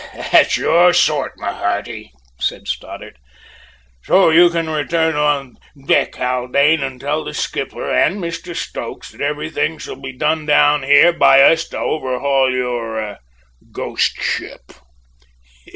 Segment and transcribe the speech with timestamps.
[0.15, 3.17] "That's your sort, my hearty," said Stoddart.
[4.03, 9.21] "So you can return on deck, Haldane, and tell the skipper and Mr Stokes that
[9.21, 13.19] everything shall be done down here by us to overhaul your
[13.71, 14.71] `ghost ship.'"